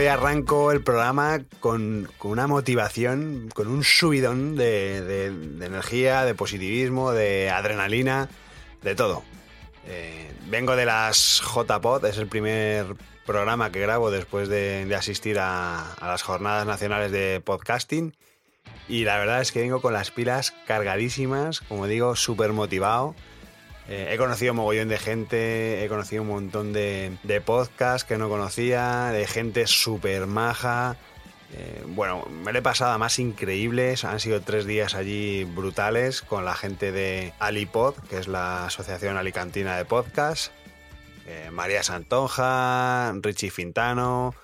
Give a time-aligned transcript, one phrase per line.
[0.00, 5.26] Hoy arranco el programa con, una motivación, con un subidón de,
[5.60, 8.30] energía, de positivismo, de adrenalina,
[8.80, 9.22] de todo.
[9.86, 15.38] Eh, vengo de las JPod, es el primer programa que grabo después de, de asistir
[15.38, 18.16] a, a las jornadas nacionales de podcasting.
[18.88, 23.14] Y la verdad es que vengo con las pilas cargadísimas, como digo, súper motivado.
[23.90, 28.28] Eh, he conocido mogollón de gente, he conocido un montón de, de podcasts que no
[28.28, 30.96] conocía, de gente súper maja.
[31.52, 34.04] Eh, bueno, me he pasado más increíbles.
[34.04, 39.16] Han sido tres días allí brutales con la gente de Alipod, que es la Asociación
[39.16, 40.52] Alicantina de Podcast.
[41.26, 44.36] Eh, María Santonja, Richie Fintano,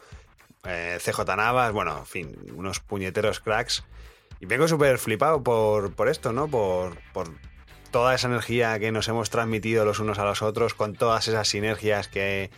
[0.65, 3.85] CJ Navas, bueno, en fin, unos puñeteros cracks.
[4.41, 6.49] Y vengo súper flipado por, por esto, ¿no?
[6.49, 7.31] Por, por
[7.91, 11.49] toda esa energía que nos hemos transmitido los unos a los otros, con todas esas
[11.49, 12.51] sinergias que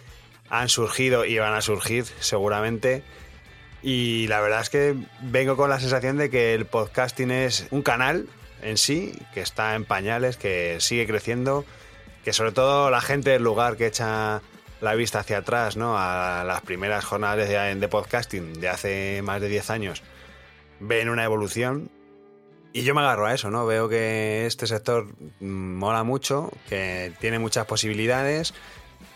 [0.50, 3.02] han surgido y van a surgir seguramente.
[3.82, 7.82] Y la verdad es que vengo con la sensación de que el podcasting es un
[7.82, 8.28] canal
[8.62, 11.64] en sí, que está en pañales, que sigue creciendo,
[12.24, 14.42] que sobre todo la gente del lugar que echa
[14.80, 15.96] la vista hacia atrás, ¿no?
[15.96, 20.02] A las primeras jornadas de, de podcasting de hace más de 10 años,
[20.80, 21.90] ven una evolución
[22.72, 23.66] y yo me agarro a eso, ¿no?
[23.66, 25.06] Veo que este sector
[25.40, 28.54] mola mucho, que tiene muchas posibilidades.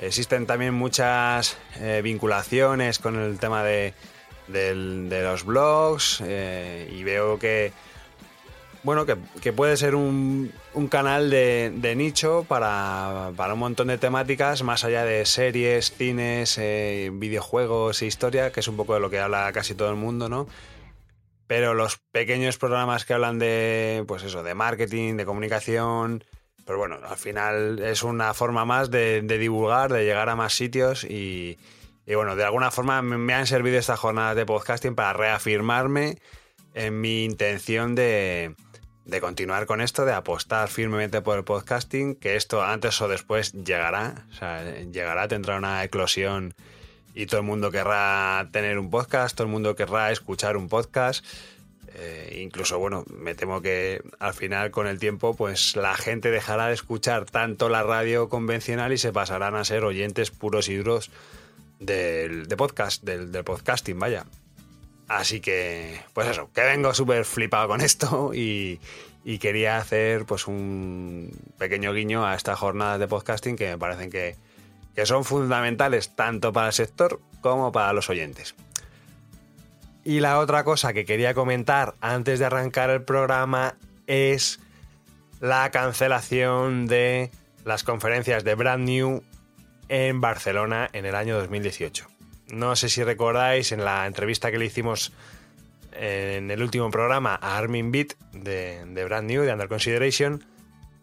[0.01, 3.95] Existen también muchas eh, vinculaciones con el tema de,
[4.49, 7.73] del- de los blogs eh, y veo que,
[8.83, 13.87] bueno, que, que puede ser un, un canal de, de nicho para, para un montón
[13.89, 18.95] de temáticas, más allá de series, cines, eh, videojuegos e historia, que es un poco
[18.95, 20.49] de lo que habla casi todo el mundo, ¿no?
[21.53, 26.25] Pero los pequeños programas que hablan de, pues eso, de marketing, de comunicación,
[26.65, 31.05] pero bueno, al final es una forma más de, divulgar, de llegar a más sitios
[31.05, 31.59] y,
[32.07, 36.17] bueno, de alguna forma me, me han servido estas jornadas de podcasting para reafirmarme
[36.73, 38.57] en mi intención de,
[39.05, 43.53] de continuar con esto, de apostar firmemente por el podcasting, que esto antes o después
[43.53, 46.55] llegará, o sea, llegará, tendrá una eclosión
[47.15, 51.25] y todo el mundo querrá tener un podcast, todo el mundo querrá escuchar un podcast.
[51.95, 56.69] Eh, incluso, bueno, me temo que al final con el tiempo, pues la gente dejará
[56.69, 61.11] de escuchar tanto la radio convencional y se pasarán a ser oyentes puros y duros
[61.81, 64.25] del, de podcast, del, del podcasting, vaya.
[65.09, 68.81] Así que, pues eso, que vengo súper flipado con esto y,
[69.25, 74.11] y quería hacer pues un pequeño guiño a estas jornadas de podcasting que me parecen
[74.11, 74.37] que,
[74.95, 78.55] que son fundamentales tanto para el sector como para los oyentes.
[80.05, 83.77] Y la otra cosa que quería comentar antes de arrancar el programa
[84.07, 84.59] es
[85.41, 87.31] la cancelación de
[87.65, 89.23] las conferencias de Brand New
[89.89, 92.09] en Barcelona en el año 2018.
[92.49, 95.13] No sé si recordáis en la entrevista que le hicimos
[95.93, 100.45] en el último programa a Armin Beat de, de Brand New, de Under Consideration,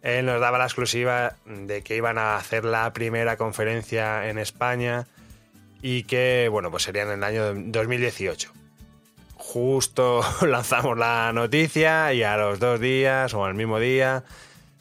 [0.02, 5.08] él nos daba la exclusiva de que iban a hacer la primera conferencia en España
[5.82, 8.52] y que, bueno, pues sería en el año 2018.
[9.36, 14.24] Justo lanzamos la noticia y a los dos días o al mismo día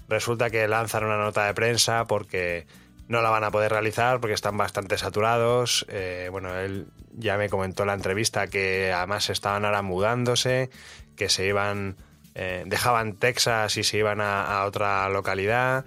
[0.08, 2.66] resulta que lanzan una nota de prensa porque
[3.08, 5.86] no la van a poder realizar porque están bastante saturados.
[5.88, 10.70] Eh, bueno, él ya me comentó en la entrevista que además estaban ahora mudándose,
[11.16, 11.96] que se iban
[12.40, 15.84] eh, dejaban Texas y se iban a, otra localidad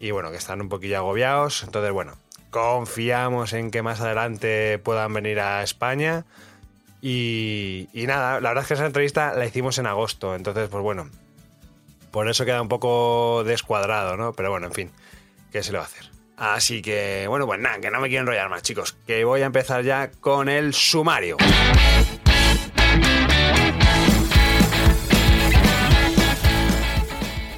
[0.00, 1.62] y bueno, que están un poquillo agobiados.
[1.62, 2.14] Entonces, bueno,
[2.50, 6.24] confiamos en que más adelante puedan venir a España.
[7.00, 10.82] Y, y nada, la verdad es que esa entrevista la hicimos en agosto, entonces, pues
[10.82, 11.08] bueno,
[12.10, 14.32] por eso queda un poco descuadrado, ¿no?
[14.32, 14.90] Pero bueno, en fin,
[15.52, 16.10] ¿qué se le va a hacer?
[16.36, 19.46] Así que, bueno, pues nada, que no me quiero enrollar más, chicos, que voy a
[19.46, 21.36] empezar ya con el sumario.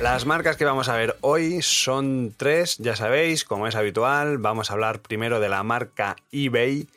[0.05, 4.37] Las marcas que vamos a ver hoy son tres, ya sabéis, como es habitual.
[4.37, 6.89] Vamos a hablar primero de la marca eBay,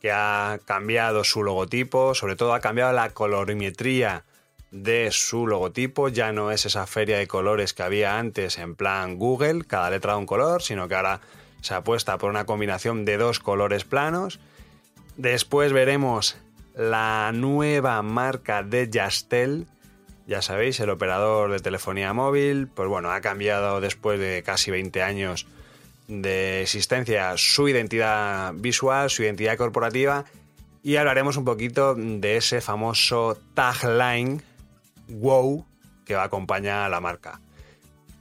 [0.00, 4.24] que ha cambiado su logotipo, sobre todo ha cambiado la colorimetría
[4.72, 6.08] de su logotipo.
[6.08, 10.14] Ya no es esa feria de colores que había antes en plan Google, cada letra
[10.14, 11.20] da un color, sino que ahora
[11.60, 14.40] se apuesta por una combinación de dos colores planos.
[15.16, 16.36] Después veremos
[16.74, 19.68] la nueva marca de Yastel.
[20.28, 25.02] Ya sabéis, el operador de telefonía móvil, pues bueno, ha cambiado después de casi 20
[25.02, 25.46] años
[26.06, 30.26] de existencia su identidad visual, su identidad corporativa
[30.82, 34.42] y hablaremos un poquito de ese famoso tagline
[35.08, 35.64] wow
[36.04, 37.40] que va a acompañar a la marca.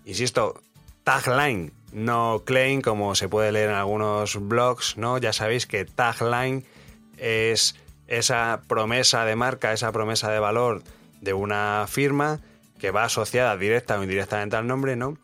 [0.05, 0.61] Insisto,
[1.03, 5.17] tagline, no claim como se puede leer en algunos blogs, ¿no?
[5.17, 6.63] Ya sabéis que tagline
[7.17, 7.75] es
[8.07, 10.83] esa promesa de marca, esa promesa de valor
[11.21, 12.39] de una firma
[12.79, 15.17] que va asociada directa o indirectamente al nombre, ¿no?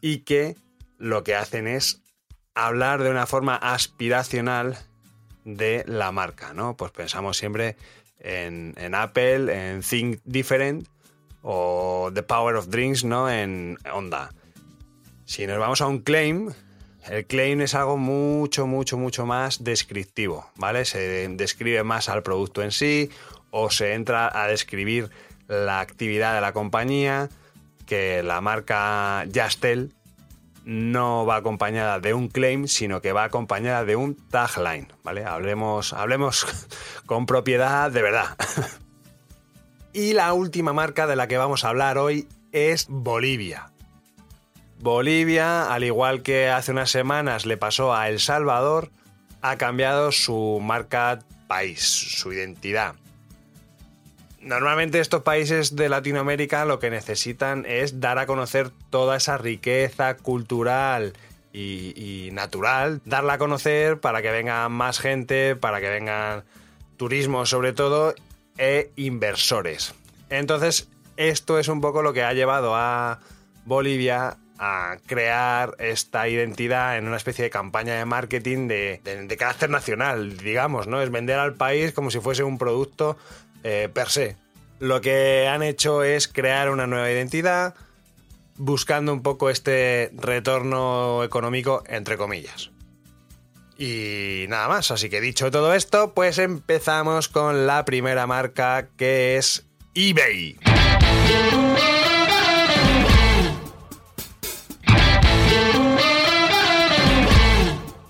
[0.00, 0.56] Y que
[0.98, 2.02] lo que hacen es
[2.54, 4.78] hablar de una forma aspiracional
[5.44, 6.76] de la marca, ¿no?
[6.76, 7.76] Pues pensamos siempre
[8.18, 10.88] en, Apple, en Think Different
[11.42, 13.30] o The Power of Drinks, ¿no?
[13.30, 14.32] En Honda.
[15.26, 16.52] Si nos vamos a un claim,
[17.08, 20.84] el claim es algo mucho, mucho, mucho más descriptivo, ¿vale?
[20.84, 23.10] Se describe más al producto en sí
[23.50, 25.10] o se entra a describir
[25.48, 27.28] la actividad de la compañía
[27.86, 29.92] que la marca Jastel
[30.64, 35.24] no va acompañada de un claim, sino que va acompañada de un tagline, ¿vale?
[35.24, 36.46] Hablemos, hablemos
[37.06, 38.36] con propiedad de verdad.
[39.92, 43.70] y la última marca de la que vamos a hablar hoy es Bolivia.
[44.80, 48.90] Bolivia, al igual que hace unas semanas le pasó a El Salvador,
[49.42, 52.94] ha cambiado su marca país, su identidad.
[54.44, 60.18] Normalmente estos países de Latinoamérica lo que necesitan es dar a conocer toda esa riqueza
[60.18, 61.14] cultural
[61.50, 66.44] y, natural, darla a conocer para que venga más gente, para que vengan
[66.98, 68.14] turismo sobre todo
[68.58, 69.94] e inversores.
[70.28, 73.20] Entonces, esto es un poco lo que ha llevado a
[73.64, 80.36] Bolivia a crear esta identidad en una especie de campaña de marketing de, carácter nacional,
[80.36, 81.00] digamos, ¿no?
[81.00, 83.16] Es vender al país como si fuese un producto
[83.64, 84.36] eh, per se.
[84.78, 87.74] Lo que han hecho es crear una nueva identidad
[88.56, 92.70] buscando un poco este retorno económico entre comillas.
[93.76, 99.36] Y nada más, así que dicho todo esto, pues empezamos con la primera marca que
[99.36, 100.58] es eBay.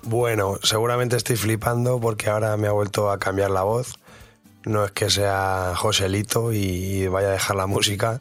[0.02, 3.98] Bueno, seguramente estoy flipando porque ahora me ha vuelto a cambiar la voz.
[4.64, 8.20] No es que sea Joselito y vaya a dejar la música,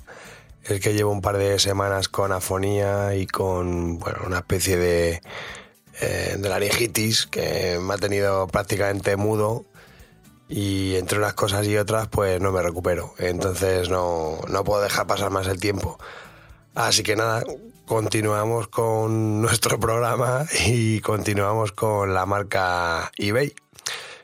[0.64, 5.22] es que llevo un par de semanas con afonía y con bueno, una especie de,
[6.02, 9.66] eh, laringitis que me ha tenido prácticamente mudo
[10.50, 13.14] y entre unas cosas y otras pues no me recupero.
[13.18, 15.98] Entonces no, no puedo dejar pasar más el tiempo.
[16.76, 17.44] Así que nada,
[17.86, 23.54] continuamos con nuestro programa y continuamos con la marca eBay,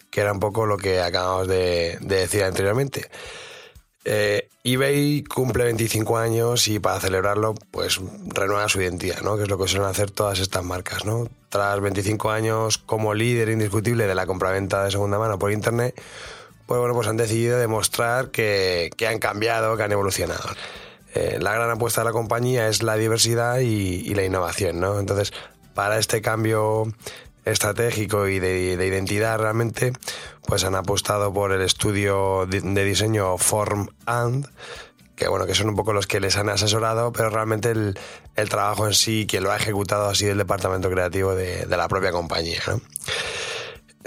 [0.10, 3.10] que era un poco lo que acabamos de, decir anteriormente.
[4.06, 8.00] Eh, eBay cumple 25 años y para celebrarlo, pues
[8.34, 9.38] renueva su identidad, ¿no?
[9.38, 11.28] Que es lo que suelen hacer todas estas marcas, ¿no?
[11.50, 16.00] Tras 25 años como líder indiscutible de la compraventa de segunda mano por internet,
[16.66, 20.50] pues bueno, pues han decidido demostrar que, que han cambiado, que han evolucionado.
[21.16, 25.00] Eh, la gran apuesta de la compañía es la diversidad y, la innovación, ¿no?
[25.00, 25.34] Entonces,
[25.74, 26.94] para este cambio
[27.46, 29.94] estratégico y de, identidad realmente,
[30.46, 34.48] pues han apostado por el estudio de, diseño Form and,
[35.16, 37.96] que bueno, que son un poco los que les han asesorado, pero realmente el,
[38.50, 41.88] trabajo en sí, quien lo ha ejecutado ha sido el departamento creativo de, de la
[41.88, 42.62] propia compañía.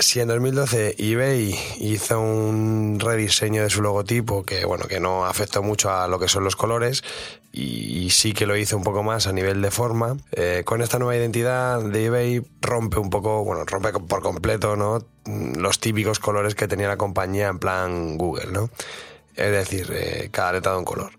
[0.03, 5.63] Si en 2012 eBay hizo un rediseño de su logotipo que bueno que no afectó
[5.63, 7.05] mucho a lo que son los colores
[7.53, 10.17] y, sí que lo hizo un poco más a nivel de forma.
[10.33, 15.05] Eh, con esta nueva identidad de eBay rompe un poco bueno rompe por completo no
[15.25, 18.71] los típicos colores que tenía la compañía en plan Google no
[19.37, 21.13] es decir eh, cada letra de un color.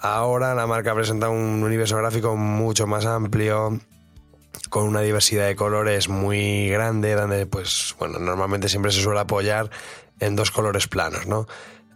[0.00, 3.78] Ahora la marca presenta un universo gráfico mucho más amplio
[4.68, 9.70] con una diversidad de colores muy grande, donde pues bueno, normalmente siempre se suele apoyar
[10.20, 11.46] en dos colores planos, ¿no?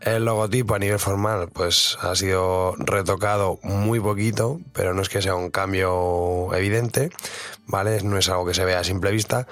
[0.01, 5.23] El logotipo a nivel formal pues ha sido retocado muy poquito, pero no es que
[5.23, 7.11] sea un cambio evidente,
[7.67, 8.03] ¿vale?
[8.03, 9.47] No es algo que se vea a simple vista,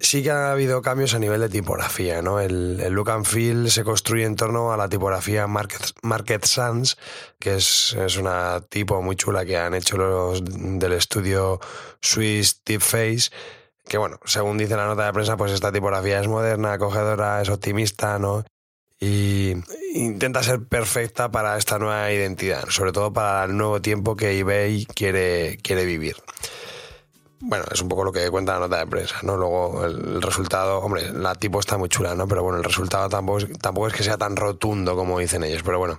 [0.00, 2.40] sí que ha habido cambios a nivel de tipografía, ¿no?
[2.40, 6.96] El, look and feel se construye en torno a la tipografía Market, Sans,
[7.38, 11.60] que es, una tipo muy chula que han hecho los del estudio
[12.00, 13.30] Swiss Typeface,
[13.86, 17.48] que bueno, según dice la nota de prensa, pues esta tipografía es moderna, acogedora, es
[17.48, 18.44] optimista, ¿no?
[19.00, 19.54] Y
[19.94, 24.86] intenta ser perfecta para esta nueva identidad, sobre todo para el nuevo tiempo que eBay
[24.86, 26.16] quiere, quiere vivir.
[27.46, 29.36] Bueno, es un poco lo que cuenta la nota de prensa, ¿no?
[29.36, 32.26] Luego el, resultado, hombre, la tipo está muy chula, ¿no?
[32.26, 35.62] Pero bueno, el resultado tampoco es, tampoco es que sea tan rotundo como dicen ellos,
[35.62, 35.98] pero bueno.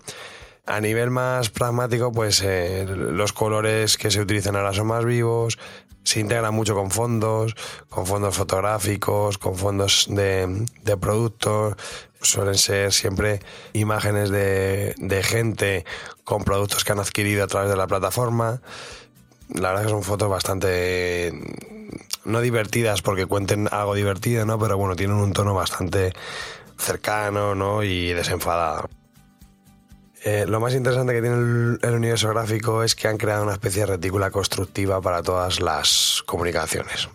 [0.65, 5.59] A nivel más pragmático, pues eh, los colores que se utilizan ahora son más vivos,
[6.03, 7.55] se integran mucho con fondos,
[7.87, 11.75] con fondos fotográficos, con fondos de, de productos,
[12.19, 13.41] suelen ser siempre
[13.73, 15.85] imágenes de, de gente
[16.23, 18.61] con productos que han adquirido a través de la plataforma
[19.53, 21.33] la verdad que son fotos bastante
[22.25, 24.59] no divertidas porque cuenten algo divertido, ¿no?
[24.59, 26.13] Pero bueno, tienen un tono bastante
[26.77, 27.83] cercano, ¿no?
[27.83, 28.89] Y desenfadado.
[30.23, 33.81] Eh, lo más interesante que tiene el, universo gráfico es que han creado una especie
[33.81, 37.09] de retícula constructiva para todas las comunicaciones.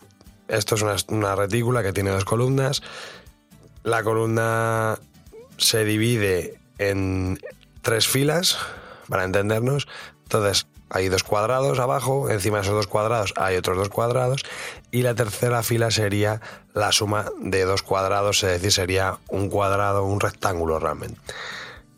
[0.47, 2.83] Esto es una, una retícula que tiene dos columnas.
[3.83, 4.99] La columna
[5.57, 7.41] se divide en
[7.83, 8.59] tres filas,
[9.11, 9.87] para entendernos.
[10.23, 14.43] Entonces, hay dos cuadrados abajo, encima de esos dos cuadrados hay otros dos cuadrados
[14.91, 16.41] y la tercera fila sería
[16.75, 21.21] la suma de dos cuadrados, es decir, sería un cuadrado, un rectángulo realmente.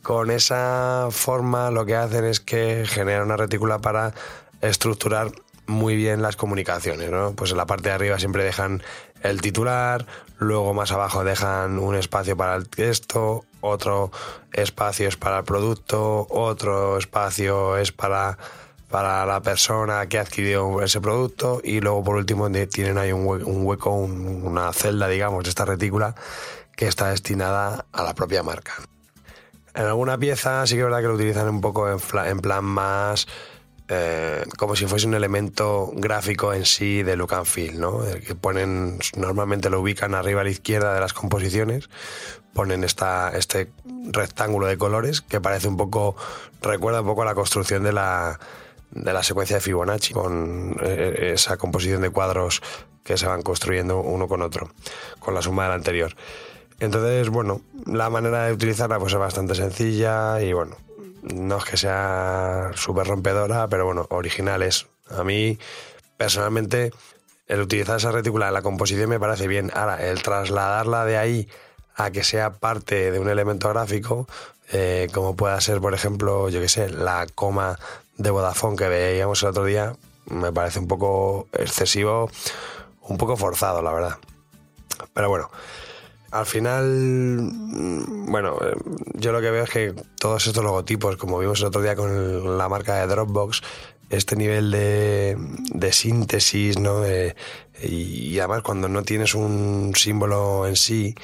[0.02, 4.12] Con esa forma lo que hacen es que generan una retícula para
[4.61, 5.33] estructurar
[5.66, 7.33] muy bien las comunicaciones, ¿no?
[7.33, 8.83] Pues en la parte de arriba siempre dejan
[9.23, 10.07] el titular,
[10.38, 14.11] luego más abajo dejan un espacio para el texto, otro
[14.52, 18.38] espacio es para el producto, otro espacio es para
[18.92, 23.66] para la persona que ha adquirido ese producto y luego por último tienen ahí un
[23.66, 26.14] hueco, una celda, digamos, de esta retícula
[26.76, 28.75] que está destinada a la propia marca.
[29.75, 33.26] En alguna pieza sí que es verdad que lo utilizan un poco en, plan más
[33.94, 38.00] eh, como si fuese un elemento gráfico en sí de look and feel, ¿no?
[38.26, 41.90] que ponen, normalmente lo ubican arriba a la izquierda de las composiciones,
[42.54, 43.70] ponen esta, este
[44.11, 46.16] rectángulo de colores que parece un poco,
[46.62, 48.40] recuerda un poco a la construcción de la,
[48.90, 52.62] de la secuencia de Fibonacci, con eh, esa composición de cuadros
[53.04, 54.70] que se van construyendo uno con otro,
[55.18, 56.14] con la suma del anterior.
[56.80, 60.76] Entonces, bueno, la manera de utilizarla pues es bastante sencilla y bueno,
[61.22, 64.86] no es que sea súper rompedora, pero bueno, original es.
[65.08, 65.58] A mí,
[66.16, 66.92] personalmente,
[67.46, 69.70] el utilizar esa retícula en la composición me parece bien.
[69.74, 71.48] Ahora, el trasladarla de ahí
[71.94, 74.26] a que sea parte de un elemento gráfico,
[74.72, 77.78] eh, como pueda ser, por ejemplo, yo qué sé, la coma
[78.16, 79.94] de Vodafone que veíamos el otro día
[80.26, 82.30] me parece un poco excesivo,
[83.02, 84.18] un poco forzado, la verdad.
[85.12, 85.50] Pero bueno,
[86.32, 88.74] al final, mm, bueno, eh,
[89.14, 92.58] yo lo que veo es que todos estos logotipos, como vimos el otro día con
[92.58, 93.62] la marca de Dropbox,
[94.08, 97.02] este nivel de, de síntesis, ¿no?
[97.82, 101.14] y, además cuando no tienes un símbolo en sí,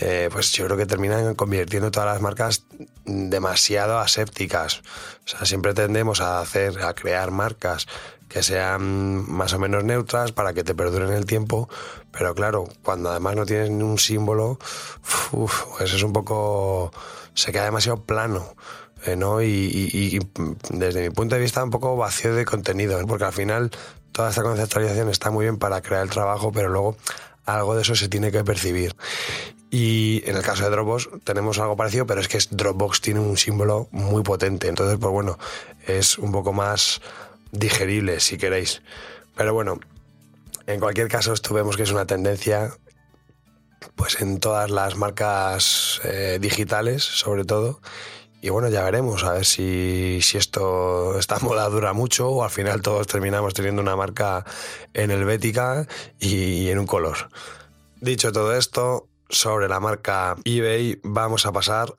[0.00, 2.64] eh, pues yo creo que terminan convirtiendo todas las marcas
[3.04, 4.82] demasiado asépticas.
[5.26, 7.86] O sea, siempre tendemos a hacer, a crear marcas
[8.28, 11.68] que sean más o menos neutras para que te perduren el tiempo,
[12.12, 14.58] pero claro, cuando además no tienes ni un símbolo,
[15.30, 16.92] pues es un poco,
[17.34, 18.54] se queda demasiado plano.
[19.06, 19.42] Eh, ¿no?
[19.42, 20.20] Y,
[20.70, 23.70] desde mi punto de vista un poco vacío de contenido, porque al final
[24.12, 26.96] toda esta conceptualización está muy bien para crear el trabajo, pero luego
[27.54, 28.94] algo de eso se tiene que percibir.
[29.70, 33.36] Y en el caso de Dropbox tenemos algo parecido, pero es que Dropbox tiene un
[33.36, 34.68] símbolo muy potente.
[34.68, 35.38] Entonces, pues bueno,
[35.86, 37.00] es un poco más
[37.52, 38.82] digerible si queréis.
[39.36, 39.78] Pero bueno,
[40.66, 42.72] en cualquier caso, esto vemos que es una tendencia
[43.94, 47.80] pues en todas las marcas eh, digitales, sobre todo.
[48.42, 52.50] Y bueno, ya veremos a ver si, si esto, esta moda dura mucho o al
[52.50, 54.44] final todos terminamos teniendo una marca
[54.94, 55.86] en helvética
[56.18, 57.30] y, y en un color.
[58.00, 61.94] Dicho todo esto, sobre la marca eBay, vamos a pasar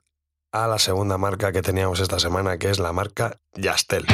[0.52, 4.04] a la segunda marca que teníamos esta semana, que es la marca Yastel.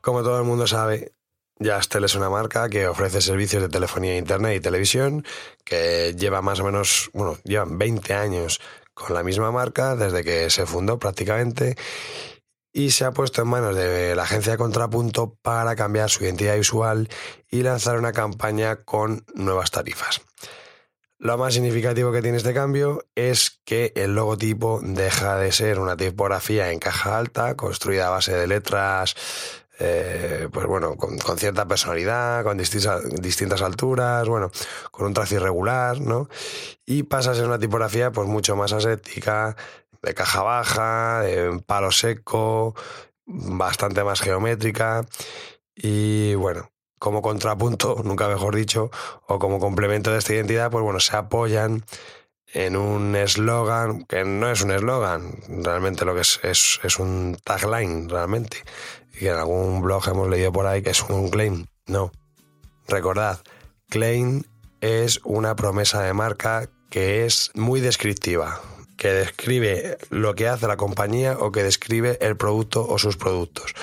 [0.00, 1.12] Como todo el mundo sabe,
[1.62, 5.24] Yastel es una marca que ofrece servicios de telefonía, internet y televisión,
[5.64, 8.60] que lleva más o menos, bueno, llevan 20 años
[8.94, 11.76] con la misma marca desde que se fundó prácticamente
[12.72, 17.08] y se ha puesto en manos de la agencia Contrapunto para cambiar su identidad visual
[17.50, 20.22] y lanzar una campaña con nuevas tarifas.
[21.18, 25.96] Lo más significativo que tiene este cambio es que el logotipo deja de ser una
[25.96, 29.14] tipografía en caja alta, construida a base de letras,
[29.84, 34.52] eh, pues bueno, con, cierta personalidad, con distintas, distintas alturas, bueno,
[34.92, 36.28] con un trazo irregular, ¿no?
[36.86, 39.56] Y pasa a ser una tipografía pues mucho más aséptica,
[40.00, 42.76] de caja baja, de palo seco,
[43.26, 45.04] bastante más geométrica
[45.74, 46.70] y bueno,
[47.00, 48.90] como contrapunto, nunca mejor dicho,
[49.26, 51.84] o como complemento de esta identidad, pues bueno, se apoyan
[52.52, 58.08] en un eslogan, que no es un eslogan, realmente lo que es, es, un tagline,
[58.08, 58.58] realmente.
[59.18, 61.66] Y en algún blog hemos leído por ahí que es un claim.
[61.86, 62.12] No.
[62.88, 63.40] Recordad,
[63.88, 64.42] claim
[64.80, 68.60] es una promesa de marca que es muy descriptiva,
[68.98, 73.74] que describe lo que hace la compañía o que describe el producto o sus productos.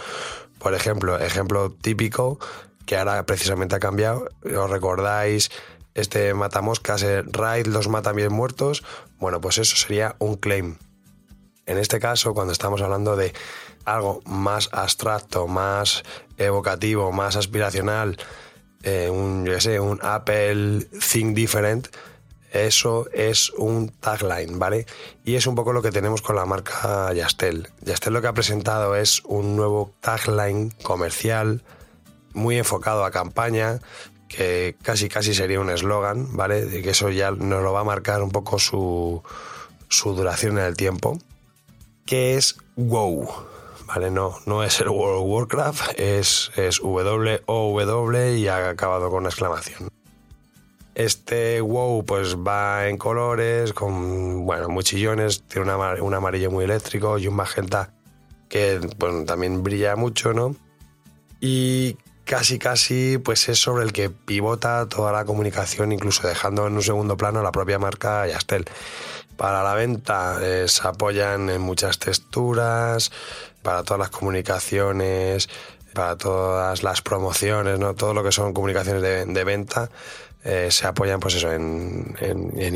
[0.60, 2.38] Por ejemplo, ejemplo típico
[2.86, 5.50] que ahora precisamente ha cambiado, os recordáis
[5.96, 8.84] este matamoscas, el raid los matan bien muertos,
[9.20, 10.78] bueno, pues eso sería un claim.
[11.66, 13.34] En este caso, cuando estamos hablando de
[13.86, 16.04] algo más abstracto, más
[16.38, 18.18] evocativo, más aspiracional,
[18.84, 21.90] eh, un, yo sé, un Apple Think Different,
[22.52, 24.88] eso es un tagline, ¿vale?
[25.24, 27.70] Y es un poco lo que tenemos con la marca Yastel.
[27.82, 31.62] Yastel lo que ha presentado es un nuevo tagline comercial
[32.34, 33.80] muy enfocado a campaña,
[34.30, 36.82] que casi casi sería un eslogan, ¿vale?
[36.82, 39.22] Que eso ya nos lo va a marcar un poco su,
[40.06, 41.18] duración en el tiempo,
[42.06, 43.28] que es WoW,
[43.88, 44.12] ¿vale?
[44.12, 49.30] No, no es el World of Warcraft, es, es W-O-W y ha acabado con una
[49.30, 49.90] exclamación.
[50.94, 57.28] Este WoW pues va en colores, con, bueno, muchillones, tiene un amarillo muy eléctrico y
[57.28, 57.94] un magenta
[58.48, 58.80] que
[59.26, 60.56] también brilla mucho, ¿no?
[61.40, 61.98] Y
[62.30, 66.84] casi casi pues es sobre el que pivota toda la comunicación, incluso dejando en un
[66.84, 68.66] segundo plano la propia marca Yastel.
[69.36, 73.12] Para la venta eh, se apoyan en muchas texturas,
[73.64, 75.50] para todas las comunicaciones,
[75.96, 77.96] para todas las promociones, ¿no?
[77.96, 79.90] todo lo que son comunicaciones de, venta.
[80.44, 82.16] Eh, se apoyan pues eso en,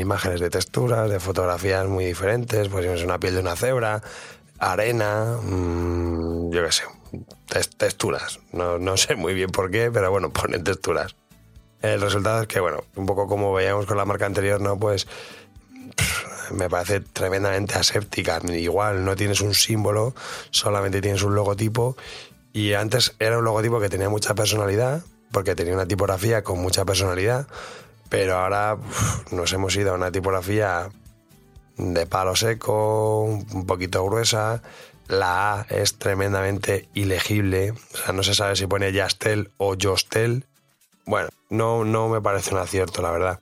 [0.00, 4.02] imágenes de texturas, de fotografías muy diferentes, pues es una piel de una cebra,
[4.58, 6.82] arena, mmm, yo qué sé,
[7.76, 8.40] texturas.
[8.52, 11.16] No, no sé muy bien por qué, pero bueno, ponen texturas.
[11.82, 14.78] El resultado es que, bueno, un poco como veíamos con la marca anterior, ¿no?
[14.78, 15.06] Pues
[16.50, 18.40] me parece tremendamente aséptica.
[18.48, 20.14] Igual no tienes un símbolo,
[20.50, 21.96] solamente tienes un logotipo.
[22.52, 26.84] Y antes era un logotipo que tenía mucha personalidad, porque tenía una tipografía con mucha
[26.84, 27.46] personalidad.
[28.08, 28.78] Pero ahora
[29.30, 30.88] nos hemos ido a una tipografía
[31.76, 34.62] de palo seco, un poquito gruesa,
[35.08, 37.72] la A es tremendamente ilegible.
[37.72, 40.44] O sea, no se sabe si pone Yastel o Jostel.
[41.06, 43.40] Bueno, no, no me parece un acierto, la verdad.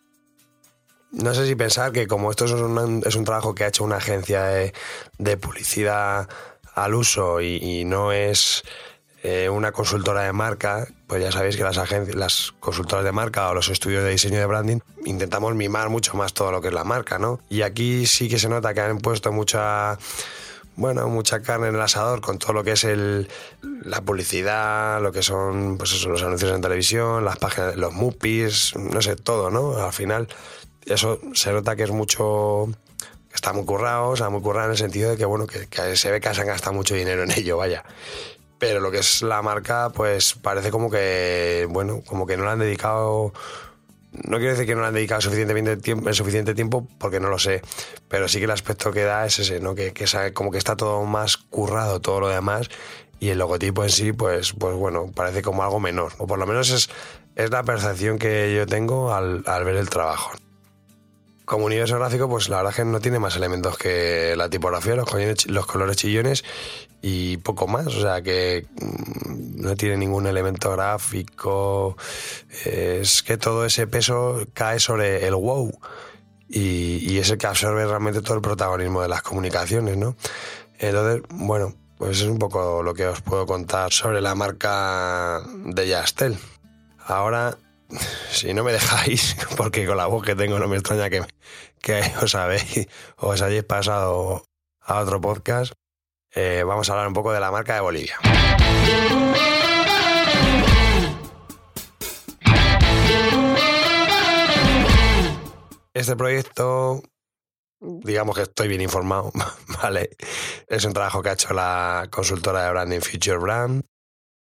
[1.12, 4.44] No sé si pensar que como esto es un, trabajo que ha hecho una agencia
[4.44, 6.27] de, publicidad
[6.75, 8.62] al uso y, no es
[9.22, 11.77] eh, una consultora de marca, pues ya sabéis que las,
[12.14, 16.33] las consultoras de marca o los estudios de diseño de branding intentamos mimar mucho más
[16.33, 17.40] todo lo que es la marca, ¿no?
[17.51, 19.98] Y aquí sí que se nota que han puesto mucha
[20.76, 23.28] bueno, mucha carne en el asador con todo lo que es el,
[23.85, 29.02] la publicidad, lo que son pues los anuncios en televisión, las páginas, los muppies, no
[29.02, 29.76] sé, todo, ¿no?
[29.76, 30.28] Al final,
[30.87, 32.68] eso se nota que es mucho.
[33.28, 35.66] que está muy currado, o sea, muy currado en el sentido de que, bueno, que,
[35.66, 37.85] que se ve que se han gastado mucho dinero en ello, vaya.
[38.58, 42.50] Pero lo que es la marca, pues parece como que, bueno, como que no le
[42.50, 43.32] han dedicado
[44.12, 47.38] no quiero decir que no le han dedicado suficientemente tiempo, suficiente tiempo porque no lo
[47.38, 47.62] sé,
[48.09, 49.75] pero sí que el aspecto que da es ese, ¿no?
[49.75, 52.68] Que, que como que está todo más currado todo lo demás
[53.20, 56.46] y el logotipo en sí, pues, pues bueno, parece como algo menor, o por lo
[56.46, 56.90] menos es,
[57.37, 60.33] es la percepción que yo tengo al, al ver el trabajo.
[61.52, 64.96] Como universo gráfico, pues la verdad es que no tiene más elementos que la tipografía,
[64.96, 66.44] los colores, chillones
[67.02, 67.88] y poco más.
[67.88, 71.98] O sea que mm, no tiene ningún elemento gráfico.
[72.64, 75.78] Es que todo ese peso cae sobre el wow.
[76.48, 80.16] Y, y es el que absorbe realmente todo el protagonismo de las comunicaciones, ¿no?
[80.78, 85.86] Entonces, bueno, pues es un poco lo que os puedo contar sobre la marca de
[85.86, 86.38] Yastel.
[87.04, 87.58] Ahora
[88.31, 91.22] si no me dejáis, porque con la voz que tengo no me extraña que,
[91.81, 94.44] que os habéis, os hayáis pasado
[94.81, 95.72] a otro podcast,
[96.35, 98.18] eh, vamos a hablar un poco de la marca de Bolivia.
[105.94, 107.02] Este proyecto,
[107.81, 109.31] digamos que estoy bien informado,
[109.83, 110.11] ¿vale?
[110.66, 113.85] Es un trabajo que ha hecho la consultora de branding Future Brand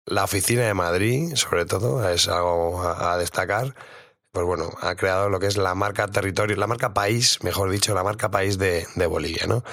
[0.09, 3.75] la oficina de Madrid, sobre todo, es algo a, destacar.
[4.31, 7.93] Pues bueno, ha creado lo que es la marca territorio, la marca país, mejor dicho,
[7.93, 9.63] la marca país de, Bolivia, ¿no?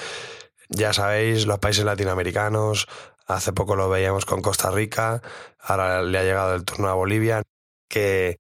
[0.69, 2.87] Ya sabéis, los países latinoamericanos,
[3.27, 5.23] hace poco lo veíamos con Costa Rica,
[5.61, 7.43] ahora le ha llegado el turno a Bolivia,
[7.89, 8.39] que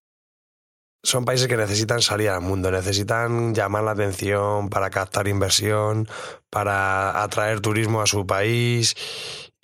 [1.03, 6.09] son países que necesitan salir al mundo, necesitan llamar la atención para captar inversión,
[6.51, 8.97] para atraer turismo a su país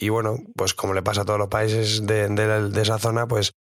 [0.03, 3.53] y bueno, pues como le pasa a todos los países de, esa zona, pues,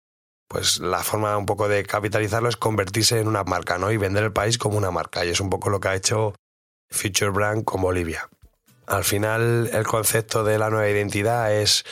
[0.48, 3.92] pues la forma un poco de capitalizarlo es convertirse en una marca, ¿no?
[3.92, 5.22] Y vender el país como una marca.
[5.22, 6.34] Y es un poco lo que ha hecho
[6.88, 8.30] Future Brand con Bolivia.
[8.86, 11.84] Al final, el concepto de la nueva identidad es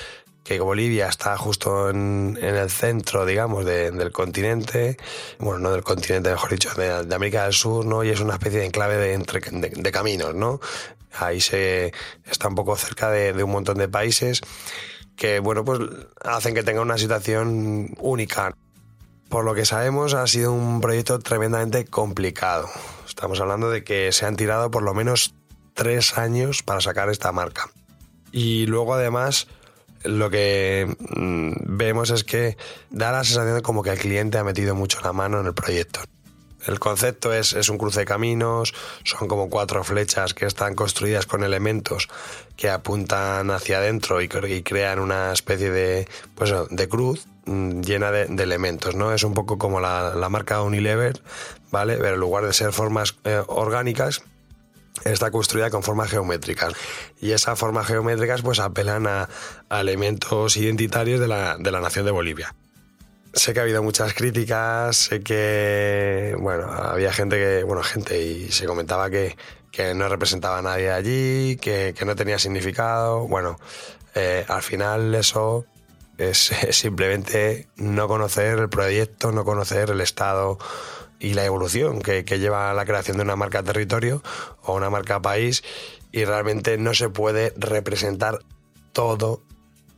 [0.44, 4.96] que Bolivia está justo en, el centro, digamos, del continente,
[5.38, 8.02] bueno, no del continente, mejor dicho, de, América del Sur, ¿no?
[8.02, 10.58] Y es una especie de enclave de, entre, de, caminos, ¿no?
[11.12, 11.92] Ahí se
[12.24, 14.40] está un poco cerca de, un montón de países
[15.16, 15.80] que, bueno, pues
[16.22, 18.54] hacen que tenga una situación única.
[19.28, 22.68] Por lo que sabemos, ha sido un proyecto tremendamente complicado.
[23.06, 25.34] Estamos hablando de que se han tirado por lo menos
[25.74, 27.70] tres años para sacar esta marca.
[28.32, 29.48] Y luego además
[30.04, 32.56] lo que mm, vemos es que
[32.90, 35.54] da la sensación de como que el cliente ha metido mucho la mano en el
[35.54, 36.00] proyecto.
[36.66, 41.26] El concepto es, es, un cruce de caminos, son como cuatro flechas que están construidas
[41.26, 42.08] con elementos
[42.56, 48.42] que apuntan hacia adentro y, crean una especie de, pues, de cruz mm, llena de,
[48.42, 49.12] elementos, ¿no?
[49.12, 51.22] Es un poco como la, la, marca Unilever,
[51.70, 51.96] ¿vale?
[51.96, 54.22] Pero en lugar de ser formas eh, orgánicas,
[55.04, 56.74] está construida con formas geométricas
[57.20, 59.28] y esas formas geométricas pues apelan a,
[59.70, 62.54] elementos identitarios de la, de la, nación de Bolivia.
[63.38, 68.50] Sé que ha habido muchas críticas, sé que, bueno, había gente que, bueno, gente y
[68.50, 69.36] se comentaba que,
[69.70, 73.28] que no representaba a nadie allí, que, que no tenía significado.
[73.28, 73.56] Bueno,
[74.16, 75.66] eh, al final eso
[76.18, 80.58] es, simplemente no conocer el proyecto, no conocer el estado
[81.20, 84.20] y la evolución que, lleva la creación de una marca territorio
[84.62, 85.62] o una marca país
[86.10, 88.40] y realmente no se puede representar
[88.92, 89.42] todo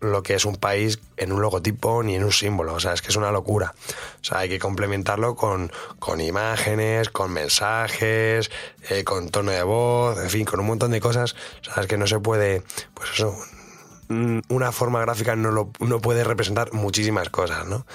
[0.01, 2.75] lo que es un país en un logotipo ni en un símbolo.
[2.75, 3.75] O sea, es que es una locura.
[4.21, 8.51] O sea, hay que complementarlo con, con imágenes, con mensajes,
[8.89, 11.35] eh, con tono de voz, en fin, con un montón de cosas.
[11.61, 12.63] O sea, es que no se puede,
[12.95, 13.37] pues eso,
[14.49, 17.87] una forma gráfica no, lo, no puede representar muchísimas cosas, ¿no?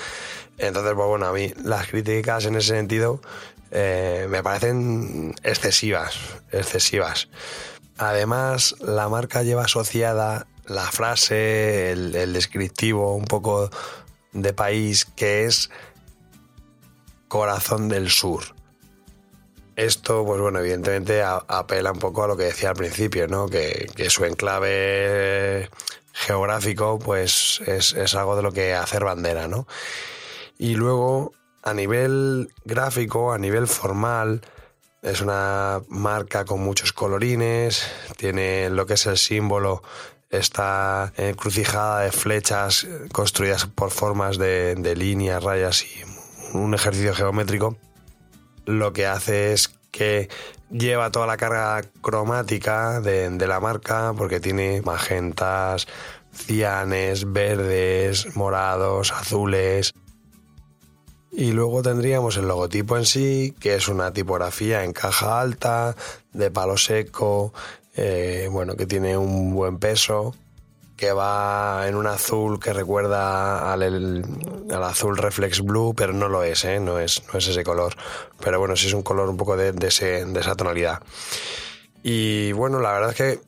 [0.57, 3.19] Entonces, pues bueno, a mí las críticas en ese sentido
[3.71, 6.17] eh, me parecen excesivas,
[6.51, 7.27] excesivas.
[7.97, 13.69] Además, la marca lleva asociada la frase, el, descriptivo un poco
[14.31, 15.69] de país que es
[17.27, 18.43] corazón del sur.
[19.75, 23.47] Esto, pues bueno, evidentemente apela un poco a lo que decía al principio, ¿no?
[23.47, 25.69] Que, su enclave
[26.13, 29.67] geográfico, pues es, es, algo de lo que hacer bandera, ¿no?
[30.57, 34.41] Y luego, a nivel gráfico, a nivel formal,
[35.05, 37.85] es una marca con muchos colorines,
[38.17, 39.83] tiene lo que es el símbolo,
[40.37, 46.03] está encrucijada de flechas construidas por formas de, líneas, rayas y
[46.57, 47.77] un ejercicio geométrico.
[48.65, 50.29] Lo que hace es que
[50.71, 55.87] lleva toda la carga cromática de la marca porque tiene magentas,
[56.33, 59.93] cianes, verdes, morados, azules,
[61.37, 65.93] y luego tendríamos el logotipo en sí, que es una tipografía en caja alta,
[66.31, 67.53] de palo seco,
[67.95, 70.35] eh, bueno, que tiene un buen peso,
[70.97, 74.23] que va en un azul que recuerda al,
[74.83, 76.79] azul reflex blue, pero no lo es, ¿eh?
[76.79, 77.95] no, es, no es ese color.
[78.39, 81.01] Pero bueno, sí es un color un poco de, de, ese, de esa tonalidad.
[82.03, 83.39] Y bueno, la verdad es que,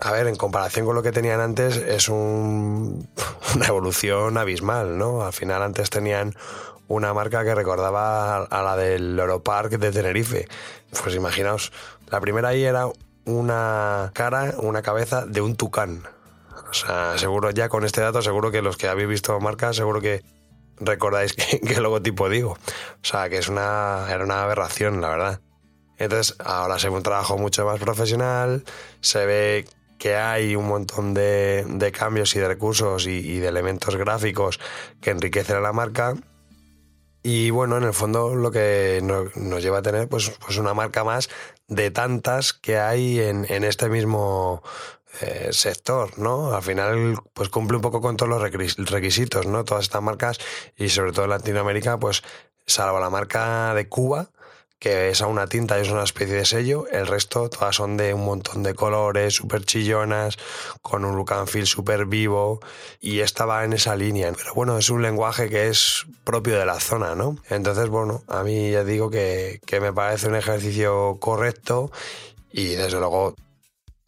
[0.00, 3.08] a ver, en comparación con lo que tenían antes, es un,
[3.54, 5.24] una evolución abismal, ¿no?
[5.24, 6.34] Al final antes tenían
[6.88, 10.48] una marca que recordaba a la del Europark de Tenerife.
[11.02, 11.70] Pues imaginaos,
[12.10, 12.86] la primera ahí era
[13.28, 16.02] una cara, una cabeza de un tucán.
[16.70, 20.00] O sea, seguro ya con este dato, seguro que los que habéis visto marcas, seguro
[20.00, 20.22] que
[20.80, 22.52] recordáis qué, logotipo digo.
[22.52, 25.40] O sea, que es una, era una aberración, la verdad.
[25.98, 28.64] Entonces, ahora se ve un trabajo mucho más profesional,
[29.00, 34.60] se ve que hay un montón de, cambios y de recursos y, de elementos gráficos
[35.00, 36.14] que enriquecen a la marca
[37.22, 41.02] y bueno, en el fondo lo que nos, lleva a tener pues, pues una marca
[41.02, 41.28] más
[41.68, 44.62] de tantas que hay en, en este mismo
[45.20, 46.54] eh, sector, ¿no?
[46.54, 49.64] Al final, pues cumple un poco con todos los requisitos, ¿no?
[49.64, 50.38] Todas estas marcas
[50.76, 52.22] y sobre todo en Latinoamérica, pues
[52.66, 54.30] salvo la marca de Cuba,
[54.78, 56.86] que es a una tinta y es una especie de sello.
[56.90, 60.38] El resto todas son de un montón de colores, súper chillonas,
[60.82, 62.60] con un look and feel súper vivo.
[63.00, 64.32] Y esta va en esa línea.
[64.32, 67.36] Pero bueno, es un lenguaje que es propio de la zona, ¿no?
[67.50, 71.90] Entonces, bueno, a mí ya digo que, que me parece un ejercicio correcto
[72.52, 73.34] y desde luego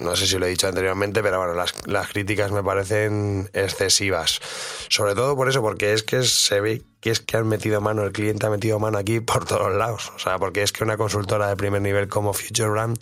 [0.00, 4.40] no sé si lo he dicho anteriormente, pero bueno, las, las, críticas me parecen excesivas.
[4.88, 8.02] Sobre todo por eso, porque es que se ve que es que han metido mano,
[8.02, 10.12] el cliente ha metido mano aquí por todos lados.
[10.16, 12.98] O sea, porque es que una consultora de primer nivel como Future Brand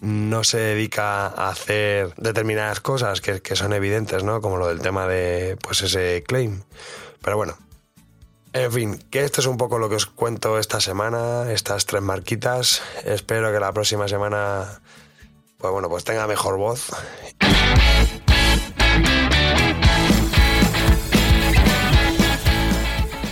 [0.00, 4.40] no se dedica a hacer determinadas cosas que, que son evidentes, ¿no?
[4.40, 6.62] Como lo del tema de, pues, ese claim.
[7.22, 7.56] Pero bueno,
[8.52, 12.02] en fin, que esto es un poco lo que os cuento esta semana, estas tres
[12.02, 12.82] marquitas.
[13.04, 14.82] Espero que la próxima semana
[15.62, 16.90] pues bueno, pues tenga mejor voz.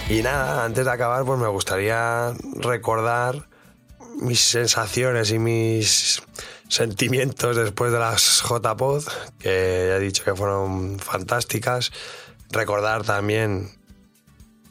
[0.09, 3.49] Y nada, antes de acabar, pues me gustaría recordar
[4.21, 6.23] mis sensaciones y mis
[6.69, 9.05] sentimientos después de las JPod,
[9.41, 11.91] que ya he dicho que fueron fantásticas.
[12.51, 13.71] Recordar también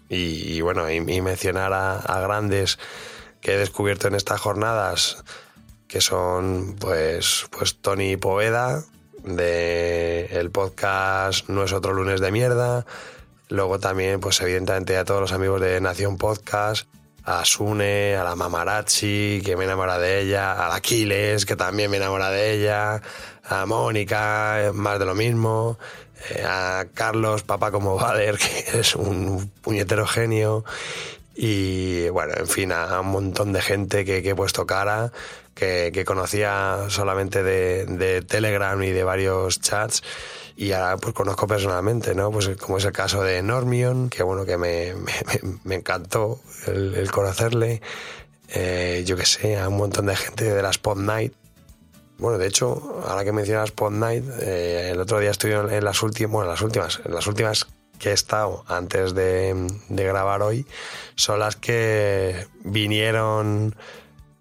[0.08, 2.80] y, bueno, y, mencionar a, grandes
[3.42, 5.24] que he descubierto en estas jornadas,
[5.90, 8.84] que son pues, pues Tony Poveda,
[9.24, 12.86] de el podcast No es otro lunes de mierda.
[13.50, 16.88] Luego también, pues evidentemente a todos los amigos de Nación Podcast,
[17.24, 21.98] a Sune, a la Mamarazzi, que me enamora de ella, a Aquiles, que también me
[21.98, 23.02] enamora de ella,
[23.44, 25.80] a Mónica, más de lo mismo,
[26.30, 28.38] eh, a Carlos, papá como Valer,
[28.72, 30.64] que es un puñetero genio,
[31.42, 35.14] y bueno, en fin, a un montón de gente que, he puesto cara,
[35.54, 40.04] que, conocía solamente de, de Telegram y de varios chats
[40.58, 42.30] y ahora pues conozco personalmente, ¿no?
[42.30, 44.94] Pues como es el caso de Normion, que bueno, que me,
[45.64, 47.82] me, encantó el, conocerle.
[48.50, 51.32] Eh, yo que sé, a un montón de gente de la Spot Night.
[52.18, 56.04] Bueno, de hecho, ahora que mencionas Spot Night, eh, el otro día estuve en las
[56.04, 57.66] últimas, bueno, las últimas, en las últimas
[58.00, 60.66] que he estado antes de, grabar hoy,
[61.16, 63.76] son las que vinieron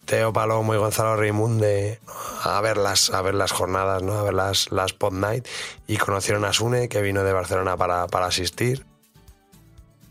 [0.06, 2.00] Teo Palomo y Gonzalo Raimunde
[2.42, 4.14] a ver las, a ver las jornadas, ¿no?
[4.14, 5.46] a ver las, las Pod Night
[5.86, 8.86] y conocieron a Sune que vino de Barcelona para, asistir.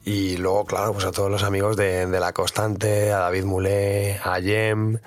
[0.03, 4.39] Y luego, claro, pues a todos los amigos de, La Constante, a David Mulé, a
[4.39, 4.99] Jem,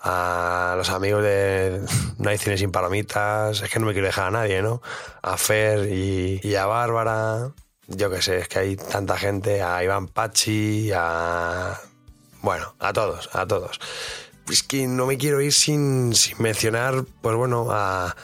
[0.00, 1.82] a los amigos de
[2.18, 4.80] No hay cine sin palomitas, es que no me quiero dejar a nadie, ¿no?
[5.20, 7.52] A Fer y a Bárbara,
[7.88, 11.78] yo qué sé, es que hay tanta gente, a Iván Pachi, a...
[12.40, 13.80] Bueno, a todos, a todos
[14.50, 18.14] es que no me quiero ir sin, mencionar, pues bueno, a,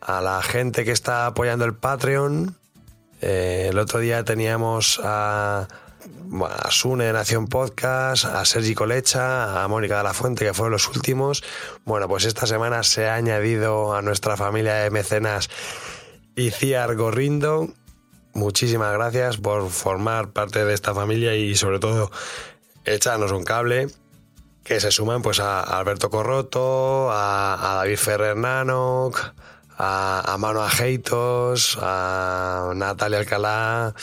[0.00, 2.56] la gente que está apoyando el Patreon.
[3.20, 9.68] Eh, el otro día teníamos a, a Sune de Nación Podcast, a Sergi Colecha, a
[9.68, 11.44] Mónica de la Fuente, que fueron los últimos.
[11.84, 15.50] Bueno, pues esta semana se ha añadido a nuestra familia de mecenas
[16.36, 17.68] Iciar Gorrindo.
[18.34, 22.10] Muchísimas gracias por formar parte de esta familia y sobre todo
[22.84, 23.88] echarnos un cable
[24.64, 29.18] que se suman pues a Alberto Corroto, a, David Ferrer Nanoc,
[29.78, 33.94] a, a Mano Ajeitos, a Natalia Alcalá,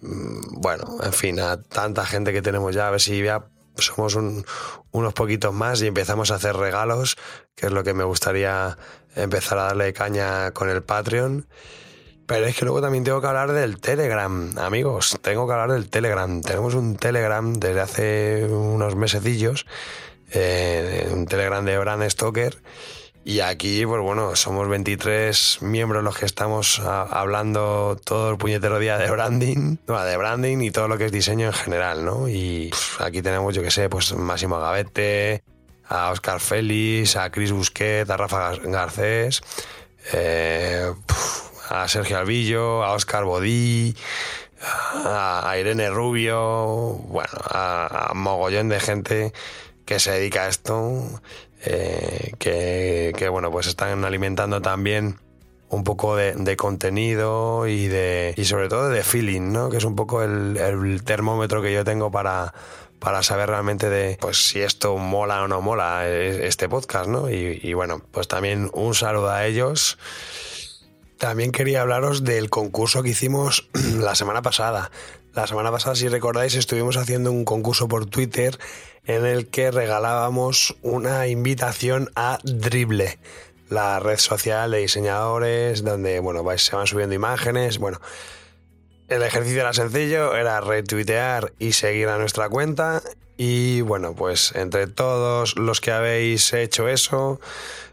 [0.00, 3.44] mm, bueno, en fin, a tanta gente que tenemos ya, a ver si ya
[3.76, 7.16] somos unos poquitos más y empezamos a hacer regalos,
[7.54, 8.78] que es lo que me gustaría
[9.14, 11.46] empezar a darle caña con el Patreon.
[12.26, 15.16] Pero es que luego también tengo que hablar del Telegram, amigos.
[15.22, 16.40] Tengo que hablar del Telegram.
[16.42, 19.66] Tenemos un Telegram desde hace unos mesecillos
[20.32, 22.56] eh, un Telegram de Brand Stoker.
[23.24, 28.98] Y aquí, pues bueno, somos 23 miembros los que estamos hablando todo el puñetero día
[28.98, 32.28] de branding, de branding y todo lo que es diseño en general, ¿no?
[32.28, 35.42] Y aquí tenemos, yo que sé, pues Máximo Gavete,
[35.88, 39.42] a Oscar Félix, a Chris Busquet, a Rafa Garcés,
[40.12, 40.92] eh,
[41.68, 43.94] a Sergio Alvillo, a Oscar Bodí,
[44.60, 49.32] a Irene Rubio, bueno, a mogollón de gente
[49.86, 51.20] que se dedica a esto,
[51.64, 55.18] eh, que, bueno, pues están alimentando también
[55.68, 59.70] un poco de, contenido y de y sobre todo de feeling, ¿no?
[59.70, 62.52] Que es un poco el, termómetro que yo tengo para,
[62.98, 67.30] para saber realmente de pues si esto mola o no mola eh, este podcast, ¿no?
[67.30, 69.98] Y, y bueno, pues también un saludo a ellos.
[71.18, 74.90] También quería hablaros del concurso que hicimos la semana pasada.
[75.34, 78.58] La semana pasada, si recordáis, estuvimos haciendo un concurso por Twitter
[79.04, 83.18] en el que regalábamos una invitación a Dribble,
[83.68, 87.78] la red social de diseñadores donde, bueno, se van subiendo imágenes.
[87.78, 88.00] Bueno,
[89.08, 93.02] el ejercicio era sencillo, era retuitear y seguir a nuestra cuenta.
[93.36, 97.38] Y bueno, pues entre todos los que habéis hecho eso,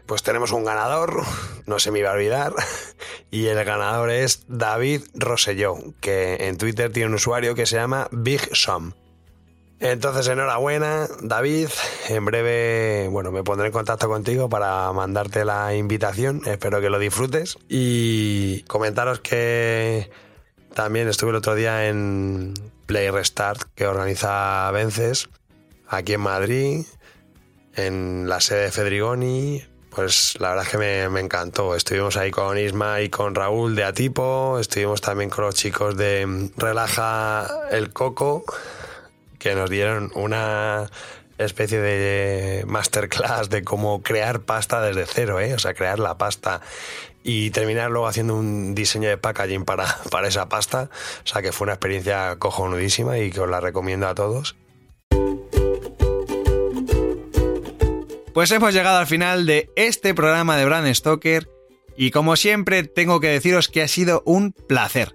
[0.06, 1.22] pues tenemos un ganador,
[1.66, 2.54] no se me iba a olvidar,
[3.30, 8.08] y el ganador es David Roselló, que en Twitter tiene un usuario que se llama
[8.10, 8.94] Big Som.
[9.80, 11.68] Entonces, enhorabuena, David.
[12.08, 16.40] En breve, bueno, me pondré en contacto contigo para mandarte la invitación.
[16.46, 17.58] Espero que lo disfrutes.
[17.68, 20.10] Y comentaros que
[20.72, 22.54] también estuve el otro día en
[22.86, 25.28] Play Restart, que organiza Vences,
[25.88, 26.86] aquí en Madrid,
[27.74, 29.62] en la sede de Fedrigoni
[29.94, 31.74] pues la verdad es que me, encantó.
[31.74, 36.50] Estuvimos ahí con Isma y con Raúl de Atipo, estuvimos también con los chicos de
[36.56, 38.44] Relaja el Coco,
[39.38, 40.90] que nos dieron una
[41.38, 45.54] especie de masterclass de cómo crear pasta desde cero, ¿eh?
[45.54, 46.60] o sea, crear la pasta
[47.22, 50.90] y terminar luego haciendo un diseño de packaging para, para esa pasta.
[51.24, 54.56] O sea, que fue una experiencia cojonudísima y que os la recomiendo a todos.
[58.34, 61.48] Pues hemos llegado al final de este programa de Brand Stoker
[61.96, 65.14] y como siempre tengo que deciros que ha sido un placer.